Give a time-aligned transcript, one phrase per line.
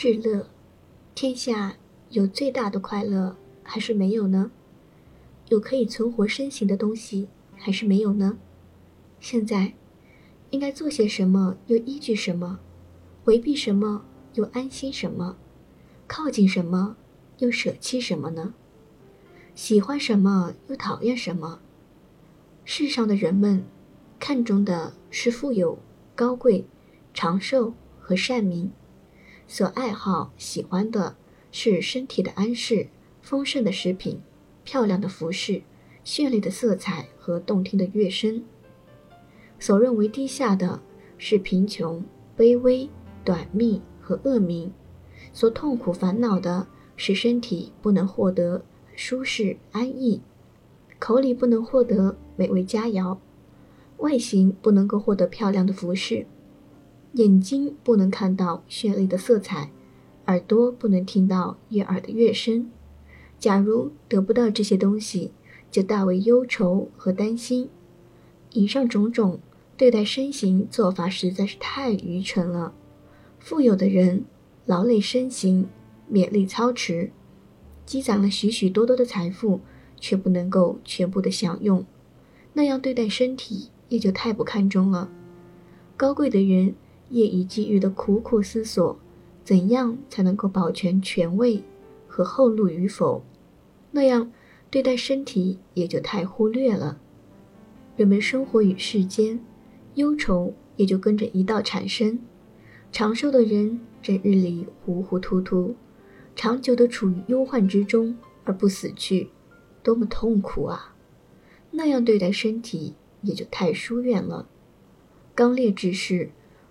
[0.00, 0.46] 至乐，
[1.14, 1.76] 天下
[2.08, 4.50] 有最大的快乐还是没有呢？
[5.50, 8.38] 有可以存活身形的东西还是没有呢？
[9.20, 9.74] 现在
[10.48, 11.58] 应该做些什么？
[11.66, 12.60] 又依据什么？
[13.24, 14.06] 回避什么？
[14.32, 15.36] 又安心什么？
[16.06, 16.96] 靠近什么？
[17.36, 18.54] 又舍弃什么呢？
[19.54, 20.54] 喜欢什么？
[20.68, 21.60] 又讨厌什么？
[22.64, 23.66] 世上的人们
[24.18, 25.78] 看重的是富有、
[26.14, 26.64] 高贵、
[27.12, 28.72] 长寿和善名，
[29.52, 31.16] 所爱好、喜欢的
[31.50, 32.86] 是身体的安适、
[33.20, 34.20] 丰盛的食品。
[34.62, 35.62] 漂亮的服饰、
[36.04, 38.44] 绚丽的色彩和动听的乐声。
[39.58, 40.80] 所认为低下的
[41.18, 42.04] 是贫穷、
[42.38, 42.88] 卑微、
[43.24, 44.70] 短命和恶名；
[45.32, 50.20] 所痛苦烦恼的是身体不能获得舒适安逸，
[51.00, 53.18] 口里不能获得美味佳肴，
[53.96, 56.24] 外形不能够获得漂亮的服饰，
[57.14, 59.70] 眼睛不能看到绚丽的色彩，
[60.26, 62.70] 耳朵不能听到悦耳的乐声。
[63.38, 65.32] 假如得不到这些东西，
[65.70, 67.68] 就大为忧愁和担心。
[68.52, 69.40] 以上种种
[69.76, 72.74] 对待身形做法实在是太愚蠢了。
[73.38, 74.24] 富有的人
[74.66, 75.66] 劳累身形，
[76.12, 77.10] 勉力操持，
[77.86, 79.60] 积攒了许许多多的财富，
[79.98, 81.84] 却不能够全部的享用，
[82.52, 85.10] 那样对待身体也就太不看重了。
[85.96, 86.74] 高贵的人
[87.10, 88.98] 夜以继日的苦苦思索，
[89.44, 91.62] 怎样才能够保全权位
[92.08, 93.22] 和后路与否。
[93.90, 94.32] 那样
[94.70, 96.98] 对待身体也就太忽略了。
[97.96, 99.40] 人们生活于世间，
[99.94, 102.18] 忧愁也就跟着一道产生。
[102.92, 105.74] 长寿的人整日里糊糊涂涂，
[106.34, 109.28] 长久的处于忧患之中而不死去，
[109.82, 110.94] 多么痛苦啊！
[111.72, 114.48] 那样对待身体也就太疏远了。
[115.34, 116.30] 刚烈之士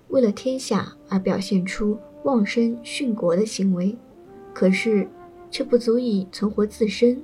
[0.09, 3.97] 为了天下而表现出忘身殉国的行为，
[4.53, 5.07] 可是。
[5.51, 7.23] 却不足以存活自身。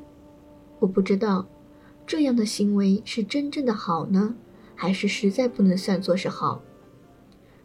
[0.80, 1.46] 我不知道，
[2.08, 4.36] 这样的行为是真正的好呢，
[4.74, 6.64] 还是实在不能算作是好？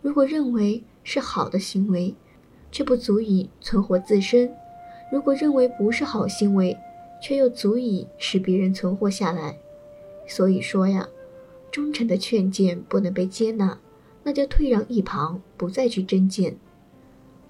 [0.03, 2.15] 如果认为是好的行为，
[2.71, 4.51] 却不足以存活自身；
[5.11, 6.77] 如果认为不是好行为，
[7.23, 9.59] 却又足以使别人存活下来。
[10.27, 11.09] 所以说呀，
[11.73, 13.79] 忠臣的劝谏不能被接纳，
[14.23, 16.57] 那就退让一旁，不再去争谏。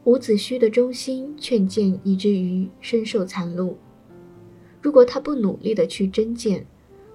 [0.04, 3.74] 伍子胥的忠心劝谏，以至于身受残戮。
[4.80, 6.66] 如果他不努力的去争谏，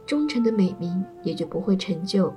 [0.05, 2.31] 忠臣的美名也就不会成就。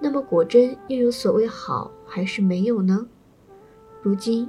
[0.00, 3.06] 那么果真又有所谓好还是没有呢？
[4.00, 4.48] 如今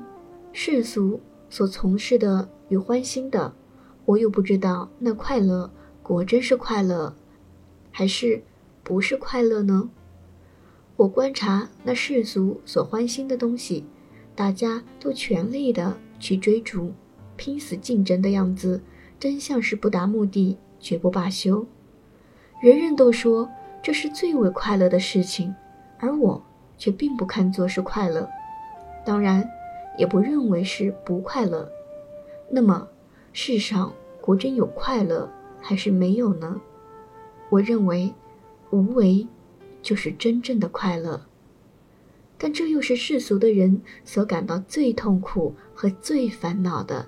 [0.54, 1.20] 世俗
[1.50, 3.54] 所从事的与欢心的，
[4.06, 5.70] 我又不知道那快乐
[6.02, 7.14] 果真是快乐，
[7.92, 8.42] 还是
[8.82, 9.90] 不是快乐呢？
[10.96, 13.86] 我观察那世俗所欢心的东西。
[14.36, 16.92] 大家都全力的去追逐，
[17.36, 18.82] 拼死竞争的样子，
[19.20, 21.64] 真像是不达目的绝不罢休。
[22.60, 23.48] 人人都说
[23.84, 25.54] 这是最为快乐的事情，
[26.00, 26.42] 而我
[26.80, 28.28] 却并不看作是快乐，
[29.06, 29.48] 当然
[30.00, 31.70] 也不认为是不快乐。
[32.50, 32.88] 那么，
[33.34, 35.30] 世上果真有快乐
[35.62, 36.60] 还是没有呢？
[37.50, 38.12] 我认为，
[38.72, 39.28] 无为
[39.84, 41.28] 就是真正的快乐。
[42.40, 47.08] 但这又是世俗的人所感到最痛苦和最烦恼的，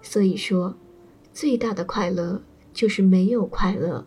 [0.00, 0.76] 所以说，
[1.32, 2.42] 最大的快乐
[2.72, 4.06] 就是没有快乐，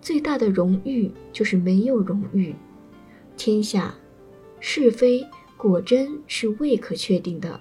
[0.00, 2.54] 最大的荣誉就是没有荣誉。
[3.36, 3.94] 天下
[4.60, 5.26] 是非
[5.56, 7.60] 果真是未可确定的，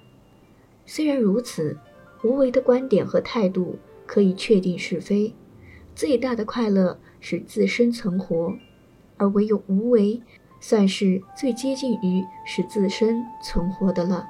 [0.86, 1.78] 虽然如此，
[2.24, 5.34] 无为的观点和态度可以确定是非。
[5.94, 8.56] 最大的快乐是自身存活，
[9.18, 10.22] 而唯有无为。
[10.60, 14.28] 算是最接近于使自身存活的了，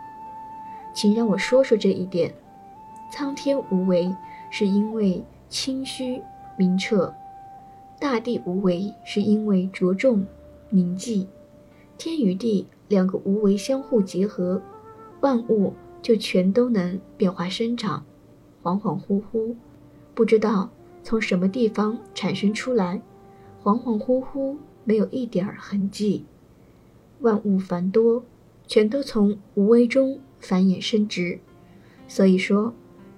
[0.93, 2.33] 请让我说说这一点。
[3.09, 4.13] 苍天无为，
[4.49, 6.21] 是因为清虚
[6.57, 7.13] 明澈；
[7.97, 10.27] 大地无为，是因为着重
[10.69, 11.25] 凝寂。
[11.97, 14.61] 天与地两个无为相互结合，
[15.21, 18.03] 万物就全都能变化生长。
[18.61, 19.55] 恍恍惚惚，
[20.13, 20.69] 不知道
[21.03, 23.01] 从什么地方产生出来，
[23.63, 24.57] 恍恍惚惚。
[24.87, 26.23] 没有一点儿痕迹，
[27.19, 28.23] 万物繁多，
[28.65, 31.41] 全都从无为中繁衍生殖。
[32.07, 32.73] 所以说，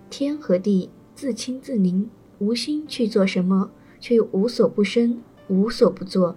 [0.09, 3.69] 天和地自清自宁，无心去做什么，
[3.99, 6.35] 却又无所不生，无所不作。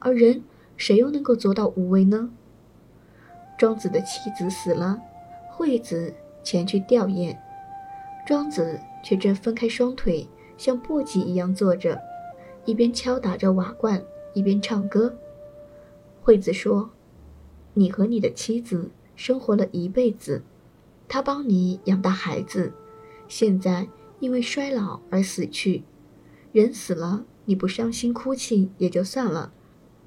[0.00, 0.42] 而人，
[0.76, 2.30] 谁又能够做到无为呢？
[3.56, 5.00] 庄子的妻子死了，
[5.48, 6.12] 惠子
[6.42, 7.36] 前去吊唁，
[8.26, 10.26] 庄子却正分开双腿，
[10.58, 12.00] 像簸箕一样坐着，
[12.64, 14.02] 一边敲打着瓦罐。
[14.34, 15.16] 一边唱歌，
[16.22, 16.90] 惠子说
[17.74, 20.42] ：“你和你的妻子生活了一辈子，
[21.08, 22.72] 他帮你养大孩子，
[23.28, 23.88] 现在
[24.20, 25.82] 因为衰老而死去。
[26.52, 29.52] 人死了，你不伤心哭泣也就算了，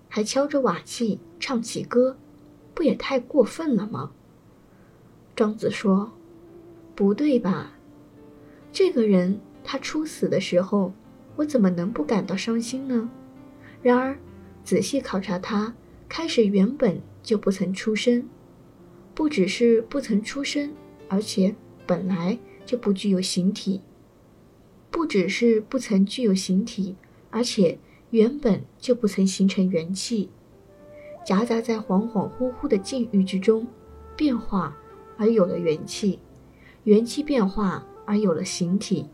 [0.08, 2.18] 还敲着瓦器唱起歌，
[2.74, 4.12] 不也太过分了吗？
[5.36, 6.12] 庄子说
[6.96, 7.74] ：“不对吧？
[8.72, 10.94] 这个人他初死的时候，
[11.36, 13.10] 我怎么能不感到伤心呢？
[13.86, 14.18] 然而
[14.64, 15.76] 仔细考察他，
[16.10, 18.28] 开始原本就不曾出生，
[19.14, 20.74] 不只是不曾出生，
[21.08, 21.54] 而且
[21.86, 23.80] 本来就不具有形体。
[24.90, 26.96] 不只是不曾具有形体，
[27.30, 27.78] 而且
[28.10, 30.32] 原本就不曾形成元气，
[31.24, 33.68] 夹杂在恍恍惚惚的境遇之中，
[34.16, 34.76] 变化。”
[35.18, 36.20] 而有了元气，
[36.86, 39.06] 元气变化而有了形体，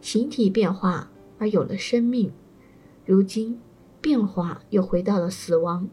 [0.00, 2.32] 形体变化而有了生命。
[3.04, 3.60] 如今
[4.06, 5.88] 变化又回到了死亡，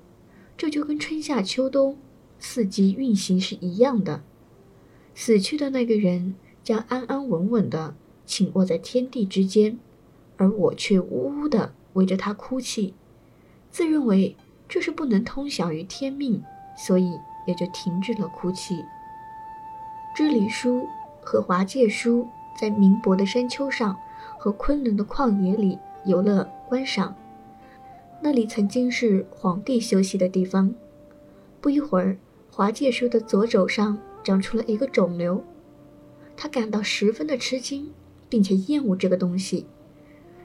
[0.55, 1.97] 这就跟春夏秋冬
[2.37, 4.21] 四季运行是一样的。
[5.15, 9.79] 死去的那个人将安安稳稳地倾卧在天地之间，
[10.37, 12.93] 而我却呜呜地围着他哭泣，
[13.71, 14.35] 自认为
[14.69, 16.43] 这是不能通晓于天命，
[16.77, 18.85] 所以也就停止了哭泣。
[20.15, 20.87] 知礼书
[21.19, 22.27] 和华介书
[22.61, 23.97] 在明博的山丘上
[24.37, 27.15] 和昆仑的旷野里游乐观赏，
[28.25, 30.73] 那里曾经是皇帝休息的地方。
[31.59, 32.17] 不一会儿，
[32.49, 35.43] 华介书的左肘上长出了一个肿瘤，
[36.37, 37.91] 他感到十分的吃惊，
[38.29, 39.65] 并且厌恶这个东西。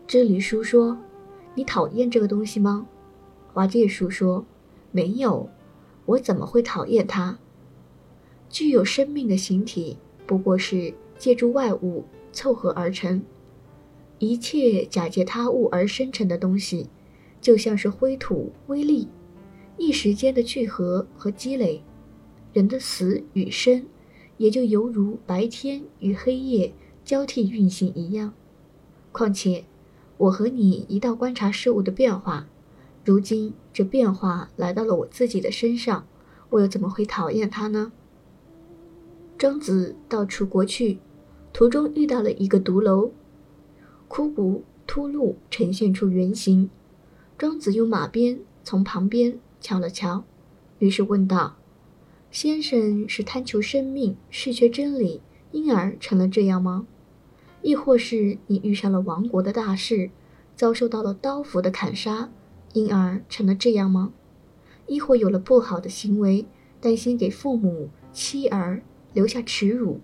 [0.09, 0.99] 知礼书说
[1.55, 2.89] ：“你讨厌这个东西吗？”
[3.55, 4.45] 华介书说
[4.91, 5.49] ：“没有，
[6.05, 7.39] 我怎么会讨厌它？”
[8.51, 13.23] 具有生命的形体，不过是借助外物凑合而成。
[14.19, 16.89] 一切假借他物而生成的东西，
[17.41, 19.09] 就像是灰土微粒，
[19.77, 21.83] 一时间的聚合和积累。
[22.53, 23.87] 人的死与生，
[24.39, 26.73] 也就犹如白天与黑夜
[27.05, 28.33] 交替运行一样。
[29.13, 29.65] 况且，
[30.17, 32.49] 我和你一道观察事物的变化，
[33.05, 36.07] 如今这变化来到了我自己的身上，
[36.51, 37.93] 我又怎么会讨厌它呢？
[39.37, 40.99] 庄子到楚国去，
[41.53, 43.13] 途中遇到了一个独楼，
[44.09, 46.71] 枯骨秃露，呈现出原形。
[47.39, 50.25] 庄子用马鞭从旁边敲了敲，
[50.81, 51.57] 于是问道
[52.33, 56.89] ：“先生是贪求生命，失却真理，因而成了这样吗？
[57.63, 60.11] 亦或是你遇上了亡国的大事，
[60.57, 62.29] 遭受到了刀斧的砍杀，
[62.73, 64.13] 因而成了这样吗？
[64.89, 66.45] 亦或有了不好的行为，
[66.81, 68.83] 担心给父母妻儿？”
[69.15, 70.01] 留下耻辱、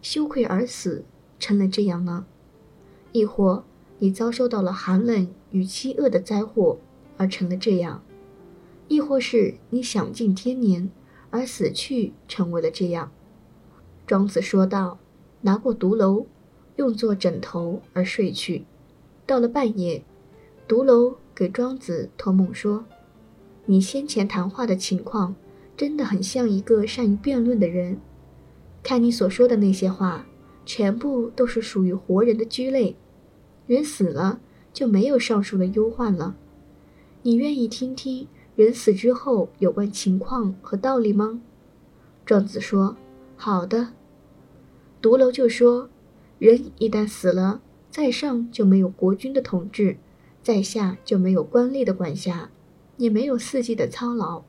[0.00, 1.04] 羞愧而死，
[1.38, 2.24] 成了这样呢？
[3.12, 3.62] 亦或
[3.98, 6.78] 你遭受到了寒冷与饥饿的灾祸，
[7.16, 8.02] 而成了这样？
[8.86, 10.90] 亦或是你享尽天年
[11.30, 13.10] 而死去，成为了这样？
[14.06, 14.98] 庄子说道
[15.42, 16.26] ：“拿过独楼，
[16.76, 18.64] 用作枕头而睡去。
[19.26, 20.02] 到了半夜，
[20.66, 22.84] 独楼给庄子托梦说
[23.66, 25.34] ：‘你先前谈话的情况，
[25.76, 27.98] 真的很像一个善于辩论的人。’”
[28.82, 30.24] 看你所说的那些话，
[30.64, 32.96] 全部都是属于活人的居类。
[33.68, 34.40] 人死了
[34.72, 36.34] 就没有上述的忧患了。
[37.22, 38.26] 你愿意听听
[38.56, 41.40] 人死之后有关情况和道理吗？
[42.26, 42.96] 庄子说
[43.38, 43.90] ：“好的。”
[45.00, 45.88] 独楼就说
[46.40, 49.98] ：“人一旦死了，在上就没有国君的统治，
[50.42, 52.50] 在下就没有官吏的管辖，
[52.96, 54.42] 也没有四季的操劳，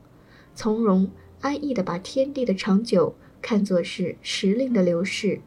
[0.56, 5.40] 从容安逸地把天地的长久。”看作是时令的流逝，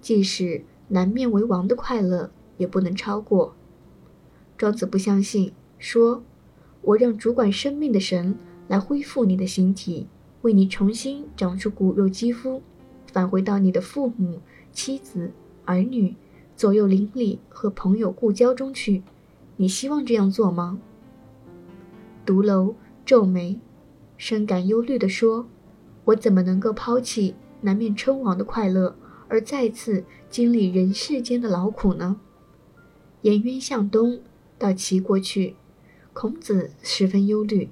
[0.00, 3.54] 即使南面为王的快乐，也不能超过。
[4.56, 6.22] 庄子不相信，说
[6.82, 8.36] ：“我让主管生命的神
[8.68, 10.06] 来恢复你的形体，
[10.42, 12.62] 为你重新长出骨肉肌肤，
[13.12, 14.40] 返回到你的父母、
[14.72, 15.32] 妻子、
[15.64, 16.14] 儿女、
[16.56, 19.02] 左右邻里和朋友故交中去。
[19.56, 20.78] 你希望这样做吗？”
[22.26, 23.60] 独楼皱眉，
[24.16, 25.46] 深感忧虑地说。
[26.06, 28.94] 我怎么能够抛弃南面称王的快乐，
[29.26, 32.20] 而再次经历人世间的劳苦呢？
[33.24, 34.20] 颜渊向东
[34.58, 35.56] 到齐国去，
[36.12, 37.70] 孔子十分忧虑。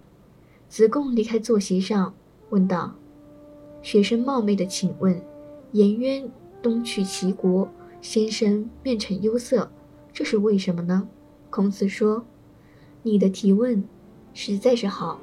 [0.66, 2.14] 子贡离开坐席上，
[2.48, 2.94] 问道
[3.82, 5.22] ：“学生冒昧的请问，
[5.72, 6.26] 颜渊
[6.62, 7.68] 东去齐国，
[8.00, 9.70] 先生面呈忧色，
[10.10, 11.06] 这是为什么呢？”
[11.50, 12.24] 孔子说
[13.04, 13.84] ：“你的提问
[14.32, 15.20] 实在是好。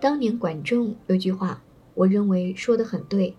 [0.00, 1.60] 当年管仲有句话。”
[1.94, 3.36] 我认为说的很对，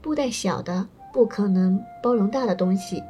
[0.00, 3.02] 布袋小的不可能包容大的东西，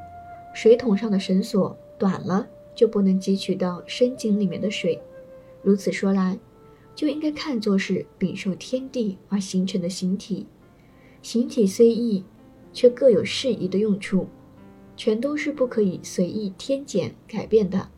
[0.52, 5.00] 水桶上的绳索短了就不能汲取到深井里面的水。
[5.62, 6.38] 如此说来，
[6.94, 10.46] 就应该看作是禀受天地而形成的形体。
[11.22, 12.22] 形体虽异，
[12.72, 14.28] 却各有适宜的用处，
[14.96, 17.88] 全都是不可以随意添减改变的。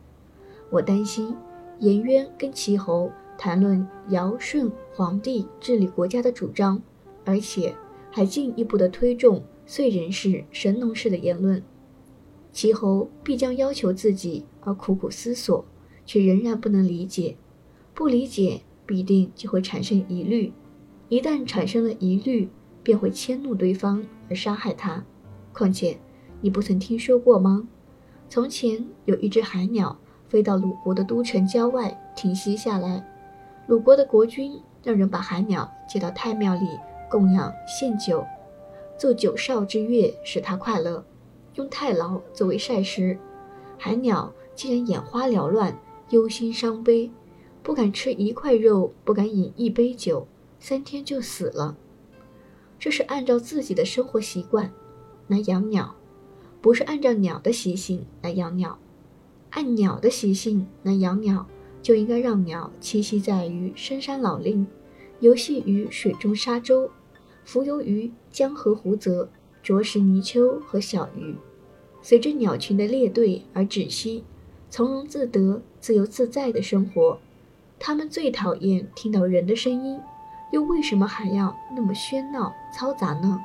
[0.69, 1.35] 我担心
[1.79, 6.81] 颜渊跟齐侯谈论尧舜皇帝治理国家的主张，
[7.25, 7.75] 而且
[8.11, 11.61] 还进一步的推重燧人氏、神农氏的言论。
[12.57, 15.63] 齐侯必将要求自己而苦苦思索，
[16.07, 17.37] 却仍然不能理解，
[17.93, 20.51] 不理解必定就会产生疑虑，
[21.07, 22.49] 一旦产生了疑虑。
[22.81, 25.03] 便会迁怒对方而伤害他。
[25.53, 25.97] 况且，
[26.39, 27.67] 你不曾听说过吗？
[28.29, 29.99] 从前有一只海鸟
[30.29, 33.05] 飞到鲁国的都城郊外停息下来，
[33.67, 36.61] 鲁国的国君让人把海鸟接到太庙里
[37.11, 38.25] 供养献酒，
[38.97, 41.03] 奏九少之乐，使他快乐。
[41.57, 43.17] 用太牢作为晒食，
[43.77, 45.77] 海鸟竟然眼花缭乱，
[46.11, 47.11] 忧心伤悲，
[47.63, 50.27] 不敢吃一块肉，不敢饮一杯酒，
[50.59, 51.75] 三天就死了。
[52.77, 54.71] 这是按照自己的生活习惯
[55.27, 55.95] 来养鸟，
[56.61, 58.77] 不是按照鸟的习性来养鸟。
[59.49, 61.47] 按鸟的习性来养鸟，
[61.81, 64.67] 就应该让鸟栖息在于深山老林，
[65.21, 66.91] 游戏于水中沙洲，
[67.43, 69.27] 浮游于江河湖泽，
[69.67, 71.35] 啄食泥鳅和小鱼，
[72.01, 74.23] 随着鸟群的列队而止息，
[74.69, 77.19] 从容自得、自由自在的生活。
[77.77, 79.99] 它们最讨厌听到人的声音。
[80.53, 83.37] 又为什么还要那么喧闹嘈杂呢？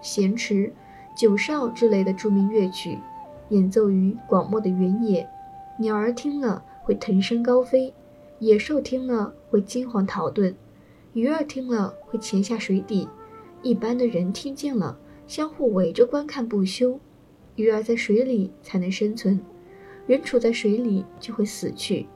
[0.00, 0.72] 弦池、
[1.14, 2.98] 九哨之类的著名乐曲，
[3.50, 5.28] 演奏于广袤的原野，
[5.78, 7.92] 鸟儿听了会腾身高飞，
[8.38, 10.54] 野兽听了会惊惶逃遁，
[11.12, 13.06] 鱼儿听了会潜下水底，
[13.62, 16.98] 一般的人听见了，相互围着观看不休。
[17.54, 19.38] 鱼儿在水里才能生存，
[20.06, 22.06] 人处在水里就会死去。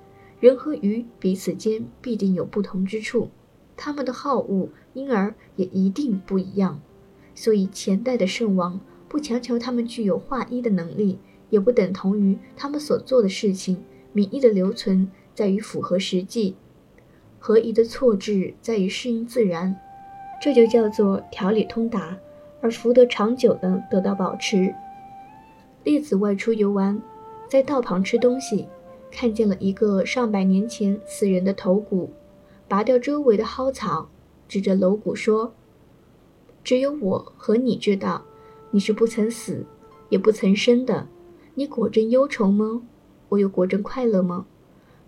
[0.41, 3.29] 人和鱼彼此间必定有不同之处。
[3.77, 6.81] 他们的好恶，因而也一定不一样。
[7.35, 11.19] 所以前代的圣王不强求他们具有化一的能力，
[11.51, 16.55] 也不等同于他们所做的事情民意的留存在于符合实际，
[17.39, 19.77] 合一的错置在于适应自然。
[20.41, 22.19] 这就叫做条理通达，
[22.63, 24.75] 而福德长久的得到保持。
[25.85, 27.03] 列子外出游玩，
[27.49, 28.69] 在道旁吃东西，
[29.11, 32.11] 看见了一个上百年前死人的头骨。
[32.69, 34.09] 拔掉周围的蒿草，
[34.49, 35.53] 指着楼骨说
[36.65, 38.23] ：“只有我和你知道，
[38.71, 39.67] 你是不曾死，
[40.09, 41.09] 也不曾生的。
[41.55, 42.83] 你果真忧愁吗？
[43.31, 44.47] 我又果真快乐吗？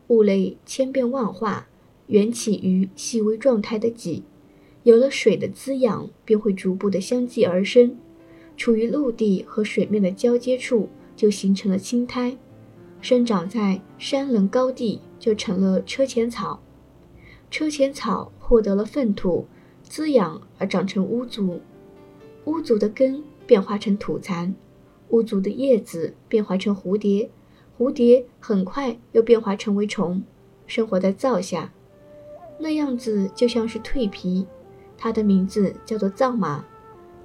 [0.08, 1.68] 物类千变万化，
[2.08, 4.24] 缘起于细微状态的己，
[4.84, 7.96] 有了水的滋养，便会逐步的相继而生。
[8.56, 12.36] 处于陆地和水面的交接处，就形成了青苔；
[13.00, 16.62] 生长在山棱高地，就成了车前草。”
[17.50, 19.46] 车前草获得了粪土
[19.82, 21.60] 滋养而长成乌足，
[22.44, 24.54] 乌足的根变化成土蚕，
[25.08, 27.30] 乌足的叶子变化成蝴蝶，
[27.78, 30.22] 蝴蝶很快又变化成为虫，
[30.66, 31.72] 生活在灶下，
[32.58, 34.46] 那样子就像是蜕皮。
[35.04, 36.64] 它的名字叫做藏马，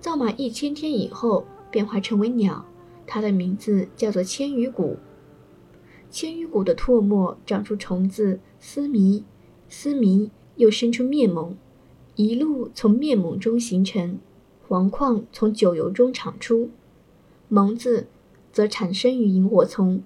[0.02, 2.66] 藏马一千天以后变化成为鸟，
[3.08, 4.98] 它的名字叫做千羽谷，
[6.12, 9.24] 千羽谷的唾沫长出虫子丝迷。
[9.70, 11.56] 丝迷又生出面蒙，
[12.16, 14.20] 一路从面蒙中形成，
[14.68, 16.72] 黄矿从酒油中产出，
[17.48, 18.08] 蒙子
[18.52, 20.04] 则产生于萤火虫。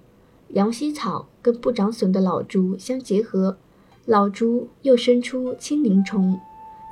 [0.50, 3.58] 羊膝草跟不长笋的老竹相结合，
[4.06, 6.38] 老竹又生出青鳞虫，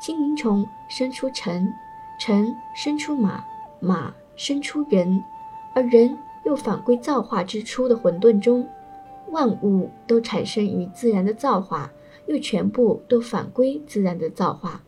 [0.02, 1.73] 精灵虫生出尘，
[2.18, 3.44] 尘生出马，
[3.78, 5.23] 马生出人，
[5.75, 8.68] 而人又返归造化之初的混沌中。
[9.30, 11.88] 万物都产生于自然的造化。
[12.26, 14.80] 又全部都返归自然的造化。